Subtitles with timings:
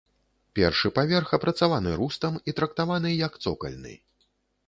[0.59, 3.93] Першы паверх апрацаваны рустам і трактаваны як цокальны.